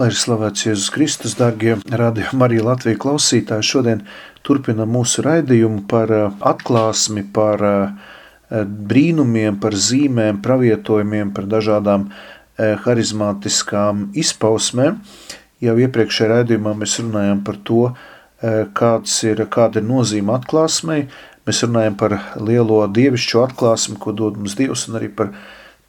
Lai 0.00 0.06
ir 0.08 0.14
slavēts 0.16 0.62
Jēzus 0.64 0.88
Kristus, 0.88 1.34
darbie 1.36 1.74
radio 1.92 2.30
Marija 2.40 2.62
Latvijas 2.64 2.96
klausītāji, 3.02 3.66
šodien 3.68 3.98
turpinam 4.40 4.88
mūsu 4.88 5.20
raidījumu 5.26 5.82
par 5.90 6.12
eh, 6.16 6.38
atklāsmi, 6.48 7.26
par 7.36 7.64
eh, 7.68 8.62
brīnumiem, 8.88 9.58
par 9.60 9.76
zīmēm, 9.76 10.40
pravietojumiem, 10.46 11.34
par 11.36 11.50
dažādām 11.52 12.08
eh, 12.08 12.72
harizmātiskām 12.86 14.06
izpausmēm. 14.16 14.96
Jau 15.60 15.78
iepriekšējā 15.84 16.32
raidījumā 16.38 16.72
mēs 16.80 16.96
runājām 17.04 17.44
par 17.44 17.60
to, 17.68 17.84
kāds 18.74 19.12
ir, 19.28 19.44
kāda 19.52 19.78
ir 19.78 19.84
nozīme 19.86 20.32
atklāsmei. 20.34 21.04
Mēs 21.46 21.60
runājam 21.62 21.94
par 22.00 22.16
lielo 22.40 22.80
dievišķo 22.90 23.44
atklāsmi, 23.44 24.00
ko 24.02 24.16
dod 24.16 24.40
mums 24.40 24.56
Dievs, 24.58 24.88
un 24.88 24.98
arī 24.98 25.12
par 25.14 25.30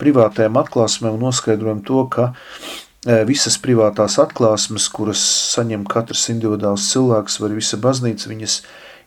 privātajām 0.03 0.59
atklāsmēm 0.61 1.15
un 1.15 1.25
noskaidrojam 1.31 1.81
to, 1.87 2.03
ka 2.13 2.33
visas 3.27 3.57
privātās 3.59 4.15
atklāsmes, 4.21 4.87
kuras 4.93 5.21
saņem 5.53 5.83
katrs 5.89 6.29
individuāls 6.31 6.89
cilvēks 6.93 7.39
vai 7.43 7.51
visa 7.57 7.79
baznīca, 7.81 8.29
viņas 8.31 8.57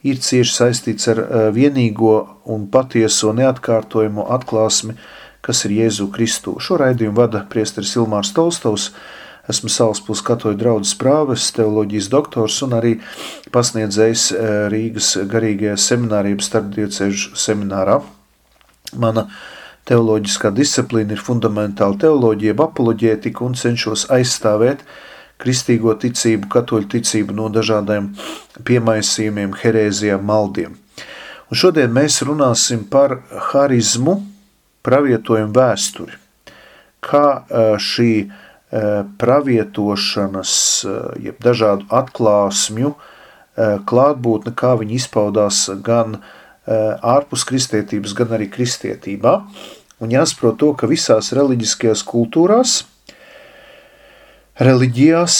ir 0.07 0.21
cieši 0.23 0.53
saistīts 0.53 1.09
ar 1.13 1.23
vienīgo 1.57 2.17
un 2.53 2.67
patieso 2.73 3.33
neatkārtojamo 3.37 4.27
atklāsmi, 4.37 4.99
kas 5.41 5.65
ir 5.65 5.77
Jēzu 5.79 6.11
Kristu. 6.13 6.59
Šo 6.61 6.77
raidījumu 6.83 7.17
vada 7.17 7.45
priesteris 7.49 7.95
Ilmārs 7.97 8.35
Tolstovs, 8.37 8.91
esmu 9.49 9.71
Salaspils 9.71 10.25
katoļu 10.27 10.59
draudzes 10.59 10.97
prāves, 10.99 11.49
teoloģijas 11.55 12.09
doktors 12.11 12.61
un 12.67 12.75
arī 12.77 12.97
pasniedzējs 13.55 14.29
Rīgas 14.73 15.13
garīgajā 15.31 15.77
seminārības 15.79 16.49
starpdiecēžu 16.51 17.37
seminārā. 17.39 18.01
Mana 18.99 19.29
Teoloģiskā 19.87 20.51
disciplīna 20.51 21.15
ir 21.15 21.21
fundamentāla 21.23 21.95
teoloģija, 22.03 22.57
apoloģētika 22.65 23.45
un 23.47 23.53
cenšos 23.55 24.09
aizstāvēt 24.11 24.81
kristīgo 25.39 25.93
ticību, 26.03 26.49
katoļu 26.51 26.89
ticību 26.97 27.37
no 27.37 27.47
dažādiem 27.55 28.09
piemaisījumiem, 28.67 29.53
herēzijām, 29.61 30.25
maldiem. 30.27 30.75
Un 31.47 31.61
šodien 31.61 31.93
mēs 31.95 32.19
runāsim 32.27 32.83
par 32.91 33.21
harizmu, 33.53 34.17
pravietojumu 34.87 35.55
vēsturi. 35.55 36.19
Kā 37.07 37.45
šī 37.79 38.11
pravietošanas, 39.23 40.57
jeb 41.23 41.39
dažādu 41.47 41.87
atklāsmju 41.95 42.91
klātbūtne, 43.87 44.55
kā 44.59 44.75
viņi 44.81 44.99
izpaudās 44.99 45.63
gan 45.87 46.19
uh, 46.19 46.35
ārpus 46.67 47.45
kristietības, 47.47 48.15
gan 48.19 48.35
arī 48.37 48.49
kristietībā. 48.51 49.39
Un 50.03 50.13
jāsaprot 50.13 50.59
to, 50.61 50.73
ka 50.77 50.89
visās 50.91 51.33
reliģiskajās 51.37 52.03
kultūrās, 52.05 52.83
reliģijās 54.61 55.39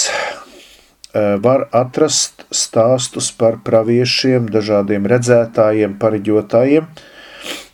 var 1.45 1.67
atrast 1.77 2.45
stāstus 2.53 3.31
par 3.37 3.59
praviešiem, 3.65 4.49
dažādiem 4.53 5.09
redzētājiem, 5.09 5.97
pareģotājiem, 6.01 6.89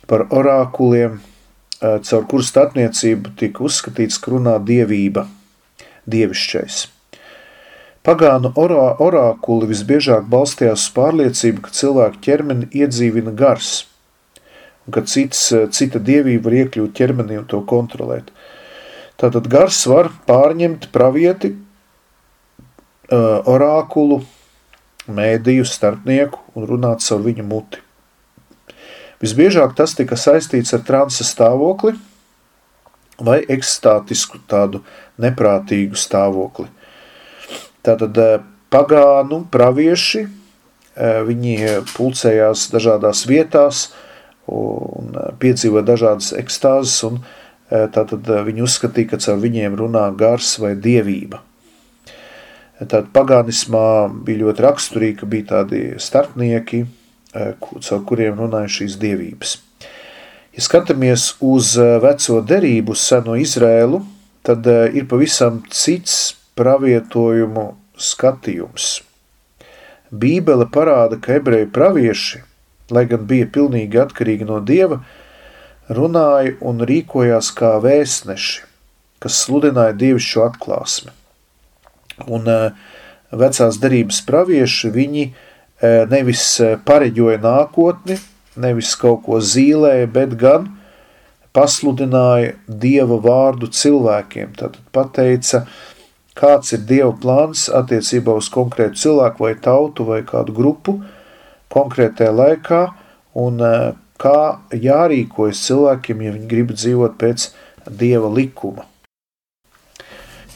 par 0.07 0.25
orākuliem, 0.31 1.19
caur 1.79 2.27
kuru 2.31 2.43
starpniecību 2.47 3.35
tika 3.39 3.63
uzskatīts, 3.67 4.19
ka 4.19 4.35
runā 4.35 4.57
dievība, 4.63 5.27
dievišķais. 6.07 6.83
Pagānu 8.03 8.49
orā, 8.59 8.97
orākuli 8.99 9.69
visbiežāk 9.69 10.25
balstījās 10.27 10.81
uz 10.81 10.91
pārliecību, 10.91 11.61
ka 11.63 11.71
cilvēku 11.71 12.19
ķermeni 12.25 12.67
iedzīvina 12.75 13.31
gars, 13.39 13.85
un 14.83 14.95
ka 14.97 15.05
cits, 15.07 15.45
cita 15.71 16.01
dievība 16.03 16.49
var 16.49 16.57
iekļūt 16.57 16.97
ķermenī 16.99 17.39
un 17.39 17.47
to 17.47 17.61
kontrolēt. 17.63 18.33
Tātad 19.15 19.47
gars 19.47 19.79
var 19.87 20.11
pārņemt 20.27 20.89
pravieti, 20.91 21.53
orākulu, 23.07 24.19
mēdīju, 25.07 25.63
starpnieku 25.63 26.43
un 26.59 26.67
runāt 26.67 27.07
savu 27.07 27.29
viņu 27.29 27.47
muti. 27.47 27.79
Visbiežāk 29.23 29.77
tas 29.79 29.95
tika 29.95 30.19
saistīts 30.19 30.75
ar 30.75 30.83
transa 30.83 31.23
stāvokli 31.23 31.95
vai 33.23 33.39
ekstātisku 33.47 34.43
tādu 34.51 34.83
neprātīgu 35.23 35.95
stāvokli– 35.95 36.67
Tātad 37.83 38.17
eh, 38.17 38.39
pagānu 38.71 39.43
pravieši, 39.51 40.23
eh, 40.23 41.21
viņi 41.27 41.55
pulcējās 41.91 42.69
dažādās 42.71 43.25
vietās 43.27 43.89
un 44.47 45.11
eh, 45.19 45.31
piedzīvoja 45.39 45.83
dažādas 45.91 46.31
ekstāzes, 46.39 47.01
un 47.09 47.23
tātad 47.73 48.27
viņi 48.45 48.61
uzskatīja, 48.61 49.07
ka 49.09 49.17
caur 49.23 49.39
viņiem 49.41 49.73
runā 49.79 50.03
gars 50.13 50.51
vai 50.61 50.75
dievība. 50.77 51.39
Tātad 52.77 53.07
pagānismā 53.15 54.11
bija 54.27 54.43
ļoti 54.43 54.61
raksturīgi, 54.61 55.15
ka 55.17 55.29
bija 55.31 55.47
tādi 55.49 55.79
starpnieki, 55.97 56.83
caur 57.33 58.03
kuriem 58.05 58.37
runāja 58.37 58.69
šīs 58.75 58.99
dievības. 59.01 59.55
Ja 60.53 60.67
skatāmies 60.67 61.31
uz 61.41 61.71
veco 62.03 62.43
derību, 62.45 62.93
seno 62.99 63.39
Izrēlu, 63.41 64.03
tad 64.45 64.69
ir 64.69 65.09
pavisam 65.09 65.63
cits 65.73 66.35
pravietojumu 66.59 67.73
skatījums. 67.97 69.01
Bībele 70.13 70.67
parāda, 70.69 71.17
ka 71.17 71.39
ebreju 71.39 71.71
pravieši, 71.73 72.43
lai 72.93 73.05
gan 73.09 73.25
bija 73.29 73.47
pilnīgi 73.49 73.97
atkarīgi 74.01 74.45
no 74.45 74.59
dieva, 74.61 74.99
runāja 75.89 76.53
un 76.61 76.83
rīkojās 76.85 77.49
kā 77.57 77.75
vēstneši, 77.83 78.61
kas 79.23 79.39
sludināja 79.45 79.95
dievišķo 79.97 80.43
atklāsmi. 80.45 81.13
Un 82.29 82.45
vecās 83.33 83.79
derības 83.81 84.21
pravieši 84.27 84.91
viņi 84.93 85.25
nevis 86.11 86.45
pareģoja 86.85 87.41
nākotni, 87.41 88.19
nevis 88.53 88.93
kaut 88.99 89.23
ko 89.25 89.41
zīlēja, 89.41 90.11
bet 90.13 90.37
gan 90.37 90.69
pasludināja 91.57 92.53
dieva 92.67 93.17
vārdu 93.21 93.71
cilvēkiem. 93.73 94.53
Tad 94.59 94.77
pateica, 94.93 95.63
uh, 95.63 95.92
kāds 96.37 96.73
ir 96.75 96.85
Dieva 96.89 97.13
plāns 97.13 97.67
attiecībā 97.69 98.35
uz 98.37 98.49
konkrētu 98.53 98.99
cilvēku 99.03 99.45
vai 99.45 99.53
tautu 99.55 100.05
vai 100.07 100.21
kādu 100.27 100.55
grupu 100.55 100.97
konkrētajā 101.73 102.31
laikā 102.33 102.81
un 103.41 103.61
e, 103.61 103.73
kā 104.21 104.39
jārīkojas 104.73 105.61
cilvēkiem, 105.67 106.23
ja 106.25 106.33
viņi 106.35 106.49
grib 106.49 106.73
dzīvot 106.73 107.17
pēc 107.21 107.49
Dieva 107.89 108.29
likuma. 108.33 108.87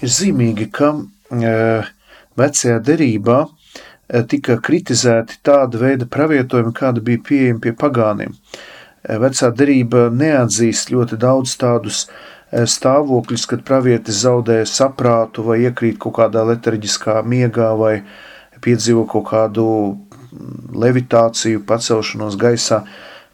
Ir 0.02 0.14
zīmīgi, 0.14 0.70
ka 0.74 0.94
e, 1.34 1.54
vecajā 2.38 2.80
derībā 2.86 3.42
e, 3.46 4.24
tika 4.30 4.60
kritizēti 4.64 5.42
tāda 5.46 5.82
veida 5.82 6.10
pravietojumi, 6.10 6.74
kāda 6.78 7.04
bija 7.04 7.24
pieejama 7.30 7.64
pie 7.66 7.78
pagāniem. 7.78 8.34
Vecā 9.08 9.48
derība 9.56 10.10
neatzīst 10.12 10.90
ļoti 10.92 11.16
daudz 11.22 11.54
tādus 11.62 12.02
uh, 12.10 12.16
Eh, 12.20 12.37
stāvoklis, 12.52 13.46
kad 13.48 13.64
pravietis 13.68 14.24
zaudē 14.24 14.62
saprātu 14.66 15.44
vai 15.44 15.60
iekrīt 15.68 16.00
kaut 16.00 16.16
kādā 16.20 16.46
letarģiskā 16.48 17.20
miegā 17.28 17.74
vai 17.76 18.02
piedzīvo 18.64 19.04
kaut 19.10 19.28
kādu 19.32 19.68
mm, 19.68 20.78
levitāciju, 20.80 21.66
pacelšanos 21.68 22.38
gaisā. 22.40 22.84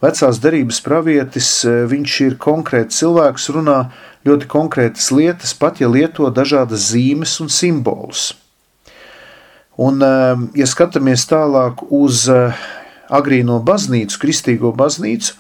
Vecās 0.03 0.40
derības 0.41 0.81
pravietis, 0.84 1.50
eh, 1.66 1.84
viņš 1.88 2.16
ir 2.25 2.40
konkrēts 2.41 3.00
cilvēks, 3.00 3.51
runā 3.56 3.91
ļoti 4.25 4.50
konkrētas 4.50 5.12
lietas, 5.13 5.53
pat 5.53 5.80
ja 5.80 5.88
lieto 5.88 6.30
dažādas 6.34 6.91
zīmes 6.91 7.40
un 7.40 7.50
simbolus. 7.53 8.34
Un, 9.78 10.01
eh, 10.01 10.35
ja 10.57 10.66
skatāmies 10.66 11.28
tālāk 11.30 11.85
uz 11.90 12.28
agrīno 13.09 13.62
baznīcu, 13.63 14.18
kristīgo 14.18 14.74
baznīcu, 14.75 15.34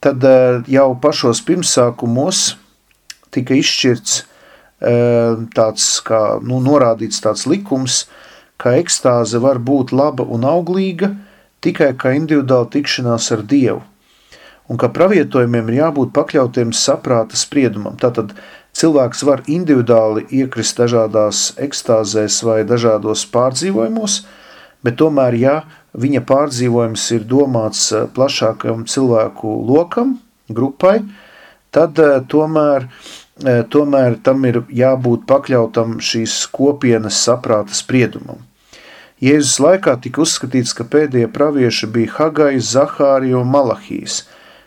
tad 0.00 0.24
jau 0.66 0.94
pašos 0.96 1.42
pirmsākumos 1.44 2.54
tika 3.34 3.56
izšķirts 3.58 4.16
eh, 4.20 5.40
tāds, 5.56 5.86
kā 6.06 6.40
nu, 6.42 6.60
norādīts 6.64 7.22
tāds 7.24 7.46
likums, 7.50 8.04
ka 8.60 8.76
ekstāze 8.80 9.40
var 9.40 9.58
būt 9.58 9.94
laba 9.96 10.26
un 10.26 10.44
auglīga 10.44 11.14
tikai 11.64 11.92
kā 12.00 12.14
individuāla 12.16 12.68
tikšanās 12.72 13.30
ar 13.36 13.44
Dievu, 13.48 13.80
un 14.68 14.80
ka 14.80 14.90
pravietojumiem 14.92 15.72
ir 15.72 15.80
jābūt 15.80 16.12
pakļautiem 16.16 16.72
saprāta 16.76 17.38
spriedumam. 17.40 17.96
Tātad 18.00 18.34
cilvēks 18.76 19.24
var 19.26 19.42
individuāli 19.50 20.26
iekrist 20.42 20.78
dažādās 20.80 21.50
ekstāzēs 21.60 22.40
vai 22.46 22.62
dažādos 22.68 23.26
pārdzīvojumos, 23.32 24.22
bet 24.84 25.00
tomēr, 25.00 25.36
ja 25.36 25.56
viņa 25.92 26.22
pārdzīvojums 26.28 27.06
ir 27.16 27.26
domāts 27.28 27.90
eh, 27.92 28.06
plašākam 28.14 28.86
cilvēku 28.88 29.56
lokam, 29.68 30.18
grupai, 30.50 31.00
tad 31.74 31.98
eh, 31.98 32.20
tomēr 32.28 32.88
E, 33.40 33.62
tomēr 33.72 34.18
tam 34.20 34.44
ir 34.44 34.60
jābūt 34.68 35.24
pakļautam 35.28 35.96
šīs 36.04 36.34
kopienas 36.52 37.22
saprāta 37.24 37.72
spriedumam. 37.76 38.42
Jēzus 39.20 39.56
laikā 39.64 39.94
tika 40.04 40.20
uzskatīts, 40.24 40.74
ka 40.76 40.84
pēdējie 40.88 41.28
pravieši 41.32 41.88
bija 41.92 42.12
Hagais, 42.18 42.72
Zahārija 42.74 43.38
un 43.40 43.48
Malahijas, 43.52 44.26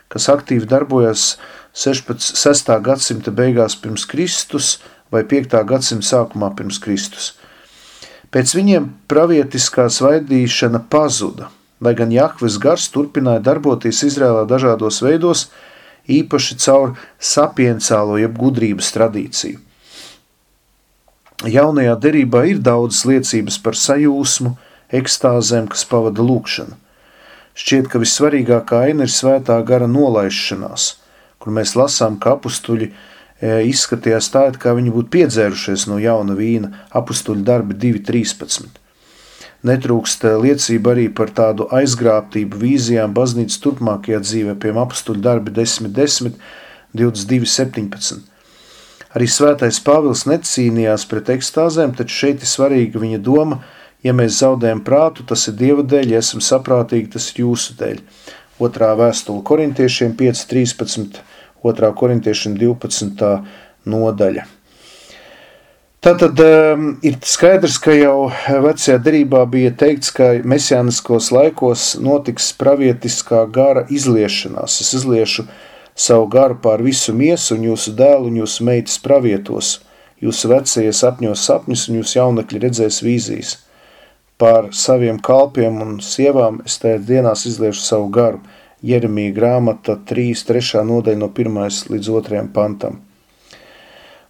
kas 0.09 0.29
aktīvi 0.29 0.69
darbojas 0.69 1.35
16. 1.77 2.33
6. 2.38 2.73
gadsimta 2.85 3.33
beigās 3.33 3.77
pirms 3.77 4.05
Kristus 4.09 4.79
vai 5.13 5.21
5. 5.29 5.53
gadsimta 5.69 6.09
sākumā 6.09 6.50
pirms 6.57 6.81
Kristus. 6.81 7.33
Pēc 8.33 8.55
viņiem 8.57 8.89
pravietiskā 9.09 9.85
svaidīšana 9.94 10.81
pazuda, 10.89 11.51
lai 11.81 11.94
gan 11.97 12.13
Jahves 12.13 12.57
gars 12.61 12.89
turpināja 12.94 13.41
darboties 13.51 14.01
Izrēlā 14.09 14.47
dažādos 14.50 15.01
veidos, 15.05 15.47
īpaši 16.09 16.57
caur 16.59 16.97
sapiencālo 17.19 18.17
jeb 18.19 18.35
gudrības 18.38 18.91
tradīciju. 18.95 19.59
Jaunajā 21.44 21.95
derībā 22.00 22.45
ir 22.47 22.61
daudzas 22.63 23.03
liecības 23.07 23.57
par 23.63 23.75
sajūsmu, 23.75 24.53
ekstāzēm, 24.94 25.67
kas 25.71 25.83
pavada 25.89 26.23
lūkšanu. 26.23 26.77
Šķiet, 27.53 27.89
ka 27.91 28.00
vissvarīgākā 28.01 28.85
aina 28.88 29.05
ir 29.05 29.11
svētā 29.13 29.57
gara 29.67 29.89
nolaišanās, 29.89 30.85
kur 31.44 31.53
mēs 31.53 31.75
lasām, 31.77 32.15
ka 32.21 32.38
apstuļi 32.38 32.88
e, 32.89 32.94
izskatījās 33.69 34.31
tā, 34.33 34.47
it 34.53 34.57
kā 34.61 34.73
viņi 34.77 34.94
būtu 34.95 35.11
piedzērušies 35.17 35.85
no 35.91 36.00
jauna 36.01 36.38
vīna, 36.38 36.71
apstuļu 36.95 37.44
darbi 37.45 37.77
2.13. 37.77 38.79
Netrūkst 39.63 40.25
e, 40.27 40.33
liecība 40.44 40.92
arī 40.95 41.07
par 41.15 41.31
tādu 41.36 41.69
aizgrābtību 41.71 42.60
vīzijām 42.60 43.13
baznīcas 43.15 43.62
turpmākajā 43.63 44.19
dzīvē, 44.25 44.57
piemēram, 44.60 44.89
apstuļu 44.89 45.24
darbi 45.24 45.54
10.10, 45.56 46.36
22.17. 47.00 48.19
Arī 49.13 49.30
svētais 49.30 49.77
Pāvils 49.86 50.25
necīnījās 50.27 51.06
pret 51.07 51.30
ekstāzēm, 51.36 51.94
taču 51.95 52.24
šeit 52.24 52.44
ir 52.44 52.54
svarīga 52.56 53.01
viņa 53.06 53.24
doma– 53.24 53.62
Ja 54.04 54.12
mēs 54.12 54.42
zaudējam 54.42 54.81
prātu, 54.83 55.24
tas 55.24 55.45
ir 55.48 55.56
Dieva 55.60 55.83
dēļ, 55.88 56.10
ja 56.12 56.19
esam 56.19 56.42
saprātīgi, 56.44 57.13
tas 57.15 57.30
ir 57.31 57.45
jūsu 57.45 57.77
dēļ. 57.80 58.01
Otrā 58.63 58.89
vēstule 59.00 59.44
korintiešiem 59.48 60.18
5.13, 60.19 61.21
otrā 61.63 61.92
korintiešiem 61.95 62.57
12. 62.60 63.31
nodaļa. 63.88 64.44
Tātad 66.03 66.39
um, 66.44 66.88
ir 67.05 67.15
skaidrs, 67.23 67.77
ka 67.79 67.94
jau 67.95 68.27
vecajā 68.65 68.97
derībā 69.00 69.45
bija 69.47 69.71
teikts, 69.71 70.11
ka 70.11 70.33
mesijāniskos 70.44 71.29
laikos 71.31 71.94
notiks 72.03 72.50
pravietiskā 72.59 73.45
gara 73.47 73.85
izliešanās. 73.88 74.81
Es 74.83 74.91
izliešu 75.00 75.47
savu 75.95 76.27
garu 76.27 76.59
pār 76.59 76.83
visu 76.83 77.15
miesu, 77.15 77.55
un 77.55 77.69
jūsu 77.71 77.95
dēlu 77.95 78.33
un 78.33 78.41
jūsu 78.44 78.67
meitas 78.67 79.00
pravietos. 79.00 79.77
Jūsu 80.23 80.51
vecie 80.51 80.89
sapņos 80.91 81.47
sapņus, 81.47 81.88
un 81.88 82.01
jūsu 82.01 82.19
jaunekļi 82.19 82.65
redzēs 82.67 83.00
vīzijas 83.03 83.57
pār 84.44 84.73
saviem 84.75 85.19
kalpiem 85.23 85.79
un 85.85 85.91
sievām 86.03 86.59
es 86.67 86.75
tajā 86.81 87.00
dienās 87.07 87.45
izliešu 87.47 87.83
savu 87.85 88.09
garu. 88.17 88.41
Jeremija 88.83 89.31
grāmata 89.38 89.95
3, 90.09 90.44
3 90.50 90.83
nodaļa 90.89 91.19
no 91.21 91.29
1 91.31 91.91
līdz 91.94 92.09
2 92.11 92.41
pantam. 92.55 93.00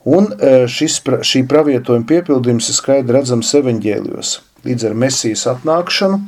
Un 0.04 0.28
e, 0.36 0.66
šis, 0.68 0.98
šī 1.24 1.46
pravietojuma 1.48 2.08
piepildījums 2.08 2.70
ir 2.72 2.76
skaidri 2.76 3.16
redzams 3.16 3.54
evaņģēlijos. 3.60 4.34
Līdz 4.68 4.90
ar 4.90 4.98
mesijas 5.00 5.46
atnākšanu 5.52 6.20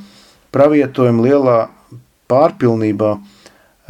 pravietojuma 0.56 1.26
lielā 1.26 1.58
pārpilnībā 2.32 3.12
e, 3.16 3.20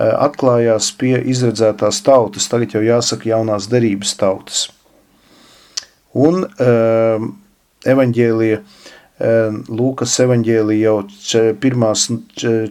atklājās 0.10 0.90
pie 0.98 1.20
izredzētās 1.22 2.02
tautas, 2.06 2.50
tagad 2.50 2.74
jau 2.78 2.82
jāsaka 2.86 3.30
jaunās 3.30 3.70
derības 3.70 4.16
tautas. 4.18 4.66
Un 6.16 6.46
evaņģēlija 7.86 8.62
Lūkas 9.16 10.12
evanģēlija 10.20 10.90
jau 10.90 11.52
pirmās 11.64 12.10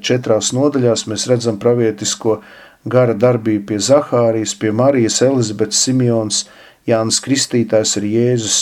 četrās 0.05 0.51
nodaļās 0.53 1.07
mēs 1.09 1.25
redzam 1.31 1.57
pravietisko 1.61 2.43
gara 2.85 3.15
darbību 3.17 3.65
pie 3.71 3.79
Zahārijas, 3.81 4.53
pie 4.61 4.73
Marijas, 4.77 5.23
Elizabetes, 5.25 5.81
Simeons, 5.81 6.43
Jānis 6.89 7.21
Kristītājs 7.25 7.97
ir 8.01 8.09
Jēzus. 8.11 8.59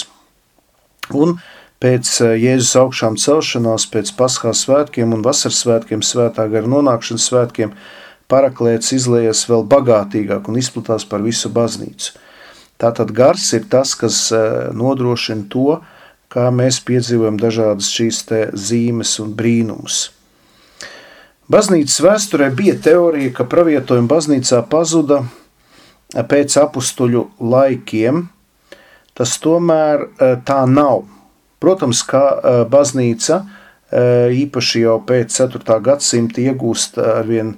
Un 1.12 1.36
pēc 1.82 2.10
Jēzus 2.38 2.76
augšām 2.78 3.19
celšanās, 3.19 3.88
pēc 3.90 4.12
paskās 4.19 4.62
svētkiem 4.66 5.14
un 5.16 5.24
vasaras 5.26 5.62
svētkiem, 5.64 6.04
svētā 6.06 6.46
gara 6.52 6.70
nonākšanas 6.70 7.26
svētkiem, 7.30 7.74
paraklēts 8.30 8.94
izlējas 8.96 9.44
vēl 9.50 9.66
bagātīgāk 9.69 10.48
un 10.48 10.60
izplatās 10.60 11.04
par 11.08 11.24
visu 11.26 11.50
baznīcu. 11.52 12.14
Tātad 12.82 13.12
gars 13.14 13.50
ir 13.54 13.66
tas, 13.70 13.92
kas 13.98 14.24
nodrošina 14.74 15.46
to, 15.52 15.82
kā 16.32 16.48
mēs 16.54 16.80
piedzīvojam 16.86 17.36
dažādas 17.38 17.90
šīs 17.92 18.24
zīmes 18.56 19.19
un 19.22 19.36
brīnumus. 19.38 20.08
Baznīcas 21.52 21.98
vēsturē 22.00 22.48
bija 22.56 22.78
teorija, 22.80 23.32
ka 23.36 23.44
pravietojumi 23.44 24.08
baznīcā 24.08 24.62
pazuda 24.70 25.24
pēc 26.12 26.56
apstuļu 26.61 27.26
laikiem. 27.41 28.26
Tas 29.17 29.37
tomēr 29.43 30.06
e, 30.06 30.31
tā 30.47 30.62
nav. 30.69 31.05
Protams, 31.62 32.03
ka 32.09 32.23
e, 32.32 32.55
baznīca 32.73 33.43
e, 33.43 33.47
īpaši 34.44 34.85
jau 34.87 34.99
pēc 35.09 35.37
4. 35.43 35.79
gadsimta 35.85 36.44
iegūst 36.49 37.00
arvien 37.03 37.56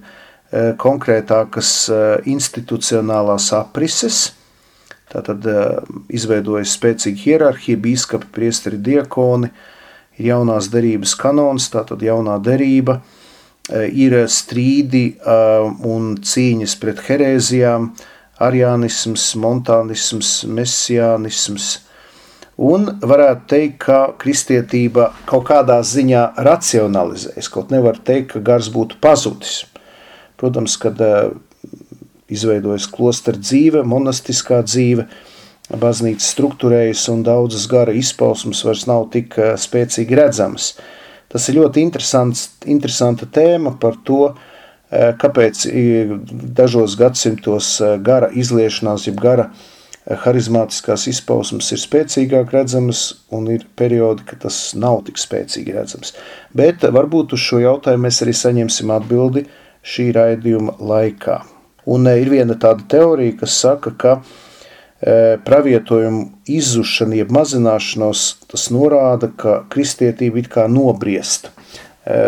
konkrētākas 0.54 1.68
institucionālās 2.30 3.48
aprises, 3.56 4.28
Tātad 5.10 5.46
izveidojas 6.10 6.72
spēcīga 6.74 7.20
hierarhija, 7.22 7.78
biskupi, 7.78 8.28
priesteri, 8.34 8.78
diakoni, 8.82 9.50
ir 10.18 10.28
jaunās 10.30 10.70
derības 10.72 11.12
kanons, 11.18 11.68
tātad 11.70 12.02
jaunā 12.02 12.40
derība, 12.42 13.00
ir 13.94 14.16
strīdi 14.30 15.04
un 15.86 16.16
cīņas 16.18 16.74
pret 16.82 17.02
herēzijām, 17.06 17.92
arianisms, 18.42 19.32
montānisms, 19.40 20.30
mesiānisms. 20.46 21.68
Un 22.54 22.86
varētu 23.02 23.48
teikt, 23.50 23.78
ka 23.82 23.98
kristietība 24.18 25.10
kaut 25.26 25.48
kādā 25.48 25.80
ziņā 25.82 26.26
racionalizējas. 26.46 27.50
Kaut 27.50 27.74
nevar 27.74 27.98
teikt, 27.98 28.34
ka 28.34 28.44
gars 28.46 28.70
būtu 28.74 29.00
pazudis. 29.02 29.64
Protams, 30.38 30.76
kad 30.78 31.00
izveidojas 32.30 32.86
klostra 32.90 33.36
dzīve, 33.38 33.82
monastiskā 33.86 34.62
dzīve, 34.66 35.06
baznīca 35.80 36.24
struktūrējas 36.24 37.06
un 37.12 37.22
daudzas 37.26 37.66
gara 37.70 37.94
izpausmes 37.96 38.62
vairs 38.66 38.84
nav 38.90 39.08
tik 39.14 39.38
eh, 39.38 39.54
spēcīgi 39.60 40.18
redzamas. 40.18 40.74
Tas 41.32 41.48
ir 41.50 41.58
ļoti 41.58 41.82
interesanta 41.82 43.28
tēma 43.38 43.74
par 43.80 43.96
to, 44.06 44.28
eh, 44.30 44.53
kāpēc 44.94 45.64
dažos 46.56 46.96
gadsimtos 47.00 47.78
eh, 47.80 47.96
gara 47.98 48.28
izliešanās, 48.30 49.08
jeb 49.08 49.18
gara 49.22 49.48
harizmātiskās 50.04 51.06
izpausmes 51.08 51.70
ir 51.72 51.80
spēcīgāk 51.80 52.52
redzamas, 52.52 53.06
un 53.32 53.48
ir 53.54 53.64
periodi, 53.78 54.26
kad 54.28 54.42
tas 54.44 54.58
nav 54.76 55.00
tik 55.06 55.16
spēcīgi 55.20 55.72
redzams. 55.74 56.12
Bet 56.52 56.84
varbūt 56.84 57.32
uz 57.32 57.40
šo 57.40 57.62
jautājumu 57.62 58.04
mēs 58.04 58.20
arī 58.26 58.34
saņemsim 58.36 58.92
atbildi 58.92 59.46
šī 59.84 60.10
raidījuma 60.16 60.76
laikā. 60.92 61.38
Un 61.88 62.08
ir 62.12 62.28
viena 62.32 62.56
tāda 62.60 62.84
teorija, 62.88 63.38
kas 63.40 63.56
saka, 63.64 63.94
ka 63.96 64.18
pravietojumu 65.44 66.22
izzušana, 66.48 67.18
jeb 67.18 67.32
mazināšanos, 67.34 68.22
tas 68.48 68.68
norāda, 68.72 69.28
ka 69.36 69.58
kristietība 69.72 70.40
it 70.40 70.48
kā 70.52 70.64
nobriest. 70.70 71.50
E, 72.04 72.18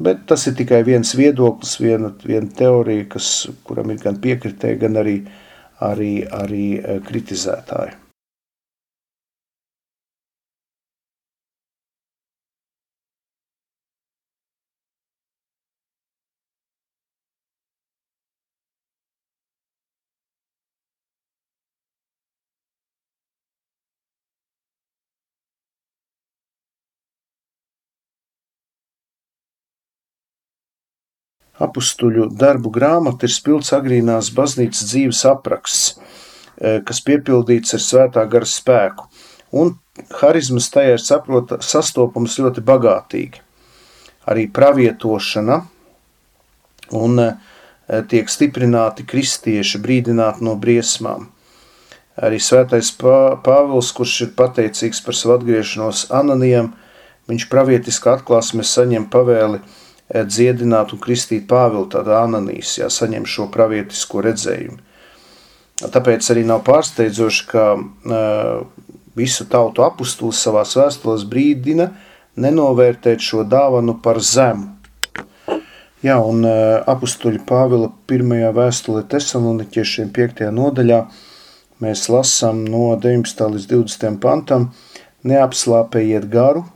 bet 0.00 0.24
tas 0.30 0.46
ir 0.48 0.56
tikai 0.56 0.80
viens 0.86 1.12
viedoklis, 1.18 1.76
viena, 1.82 2.12
viena 2.24 2.48
teorija, 2.56 3.08
kas, 3.16 3.30
kuram 3.68 3.92
ir 3.92 4.00
gan 4.02 4.16
piekritēji, 4.22 4.80
gan 4.80 5.02
arī, 5.02 5.18
arī, 5.84 6.12
arī 6.32 6.66
kritizētāji. 7.08 8.05
Apustuļu 31.56 32.28
darbu 32.36 32.68
grāmata 32.72 33.24
ir 33.24 33.32
spilgts 33.32 33.72
agrīnās 33.72 34.28
baznīcas 34.36 34.90
dzīves 34.90 35.22
apraksts, 35.30 35.94
e, 36.60 36.80
kas 36.84 37.00
piepildīts 37.04 37.72
ar 37.78 37.80
svētā 37.80 38.24
gara 38.28 38.48
spēku, 38.48 39.06
un 39.56 39.72
harizmas 40.20 40.68
tajā 40.74 40.98
ir 40.98 41.04
saprota, 41.04 41.62
sastopams 41.64 42.36
ļoti 42.42 42.64
bagātīgi. 42.66 43.40
Arī 44.28 44.44
pravietošana 44.52 45.62
un 47.00 47.24
e, 47.24 47.30
tiek 48.10 48.28
stiprināti 48.28 49.06
kristieši, 49.08 49.80
brīdināti 49.80 50.44
no 50.44 50.58
briesmām. 50.60 51.30
Arī 52.20 52.36
svētais 52.40 52.92
Pāvils, 53.00 53.94
kurš 53.96 54.20
ir 54.26 54.36
pateicīgs 54.36 55.02
par 55.04 55.16
savu 55.16 55.34
atgriešanos 55.38 56.06
Ananijam, 56.16 56.70
viņš 57.28 57.48
pravietiski 57.48 58.12
atklāsmē 58.12 58.68
saņem 58.76 59.08
pavēli– 59.08 59.64
dziedināt 60.10 60.92
un 60.94 61.02
kristīt 61.02 61.48
Pāvilu, 61.50 61.88
tad 61.90 62.08
Ananīs 62.12 62.76
jā, 62.78 62.90
saņem 62.92 63.26
šo 63.26 63.48
pravietisko 63.54 64.22
redzējumu. 64.26 64.78
Tāpēc 65.92 66.30
arī 66.32 66.46
nav 66.48 66.62
pārsteidzoši, 66.64 67.46
ka 67.50 67.64
uh, 67.76 68.86
Visu 69.16 69.46
tautu 69.48 69.80
apustulis 69.80 70.42
savās 70.44 70.74
vēstulēs 70.76 71.22
brīdina 71.30 71.86
nenovērtēt 72.36 73.22
šo 73.24 73.46
dāvanu 73.48 73.94
par 74.04 74.20
zemu. 74.20 74.74
Jā, 76.04 76.18
un 76.20 76.44
apustuļa 76.44 77.40
Pāvila 77.48 77.88
pirmajā 78.10 78.50
vēstulē 78.58 79.06
Tesaloniķiešiem 79.14 80.10
5. 80.18 80.42
nodaļā 80.58 80.98
mēs 81.80 82.04
lasām 82.12 82.60
no 82.68 82.90
19. 83.00 83.40
līdz 83.54 83.70
20. 83.72 84.20
pantam 84.20 84.68
Neapslāpējiet 85.26 86.28
garu, 86.30 86.66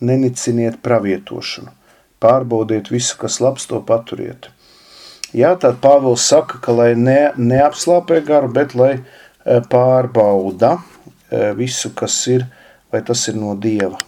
neniciniet 0.00 0.80
pravietošanu, 0.82 1.76
pārbaudiet 2.22 2.90
visu, 2.92 3.18
kas 3.20 3.40
labs, 3.42 3.66
to 3.70 3.82
paturiet. 3.86 4.48
Jā, 5.32 5.54
tad 5.56 5.80
Pāvils 5.80 6.26
saka, 6.28 6.60
ka 6.60 6.74
lai 6.76 6.92
ne, 6.94 7.32
neapslāpē 7.40 8.20
garu, 8.26 8.50
bet 8.52 8.74
lai 8.76 8.98
pārbauda 9.72 10.76
visu, 11.56 11.90
kas 11.96 12.18
ir, 12.28 12.44
vai 12.92 13.00
tas 13.06 13.24
ir 13.32 13.38
no 13.40 13.54
Dieva. 13.56 13.98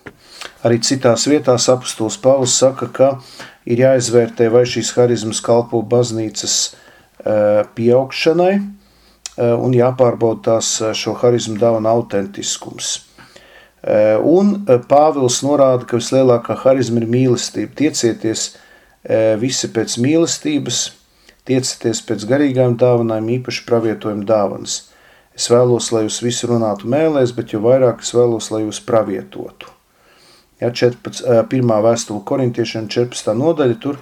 Arī 0.64 0.78
citās 0.84 1.24
vietās 1.28 1.70
apustulis 1.72 2.20
Pāvils 2.20 2.58
saka, 2.60 2.90
ka 2.92 3.08
ir 3.64 3.80
jāizvērtē, 3.80 4.50
vai 4.52 4.66
šīs 4.68 4.92
harizmas 4.98 5.40
kalpo 5.44 5.80
baznīcas 5.80 6.74
pieaugšanai 7.74 8.54
un 9.40 9.74
jāpārbauda 9.74 10.44
tās 10.50 10.76
šo 11.00 11.16
harizmu 11.22 11.56
dāvana 11.58 11.96
autentiskums. 11.96 12.98
Un 13.84 14.54
Pāvils 14.88 15.42
norāda, 15.44 15.84
ka 15.84 15.98
vislielākā 16.00 16.56
harizma 16.62 17.02
ir 17.02 17.08
mīlestība. 17.12 17.74
Tiecieties 17.76 18.46
visi 19.42 19.68
pēc 19.68 19.98
mīlestības, 20.00 20.78
tiecieties 21.44 22.00
pēc 22.08 22.24
garīgām 22.30 22.78
dāvanām, 22.80 23.28
īpaši 23.38 23.66
pravietojuma 23.68 24.24
dāvanas. 24.24 24.78
Es 25.36 25.50
vēlos, 25.52 25.90
lai 25.92 26.06
jūs 26.06 26.22
visi 26.24 26.48
runātu 26.48 26.88
mēlēs, 26.88 27.34
bet 27.36 27.52
jo 27.52 27.60
vairāk 27.60 28.00
es 28.00 28.14
vēlos, 28.16 28.48
lai 28.54 28.62
jūs 28.62 28.80
pravietotu. 28.86 29.68
Ja, 30.62 30.70
14, 30.70 31.26
pirmā 31.50 31.80
vēstule 31.84 32.22
korintiešiem 32.24 32.86
14. 32.88 33.34
nodaļa, 33.36 33.76
tur 33.82 33.98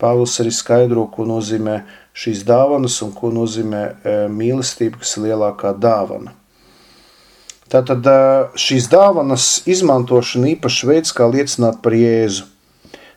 Pāvils 0.00 0.38
arī 0.40 0.52
skaidro, 0.52 1.08
ko 1.12 1.24
nozīmē 1.28 1.80
šīs 2.16 2.46
dāvanas 2.48 3.02
un 3.04 3.12
ko 3.16 3.34
nozīmē 3.34 3.82
mīlestība, 4.32 5.02
kas 5.02 5.16
ir 5.18 5.26
lielākā 5.28 5.74
dāvana. 5.76 6.32
Tātad 7.72 8.06
šīs 8.54 8.86
dāvanas 8.92 9.46
izmantošana 9.66 10.52
īpašs 10.54 10.84
veids, 10.86 11.14
kā 11.16 11.26
liecināt 11.26 11.80
par 11.82 11.96
Jēzu. 11.98 12.46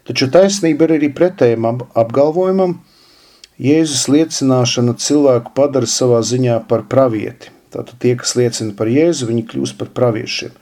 Taču 0.10 0.26
taisnība 0.34 0.88
ir 0.88 0.96
arī 0.96 1.12
pretējam 1.14 1.68
apgalvojumam, 1.70 2.80
Jēzus 3.62 4.08
liecināšana 4.10 4.96
cilvēku 4.98 5.52
padara 5.54 5.86
savā 5.90 6.24
ziņā 6.26 6.62
par 6.70 6.88
pravieti. 6.90 7.52
Tātad 7.70 8.00
tie, 8.02 8.16
kas 8.18 8.34
liecina 8.40 8.74
par 8.74 8.90
Jēzu, 8.90 9.28
viņi 9.30 9.44
kļūst 9.52 9.78
par 9.78 9.92
praviešiem. 9.94 10.56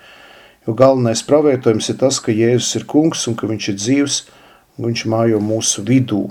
Jo 0.68 0.74
galvenais 0.76 1.22
pravietojums 1.24 1.88
ir 1.94 2.00
tas, 2.02 2.18
ka 2.20 2.36
Jēzus 2.36 2.82
ir 2.82 2.88
kungs 2.90 3.24
un 3.30 3.38
ka 3.40 3.48
viņš 3.48 3.70
ir 3.72 3.78
dzīvs 3.78 4.18
un 4.76 4.90
viņš 4.90 5.06
mājo 5.14 5.40
mūsu 5.40 5.86
vidū. 5.88 6.26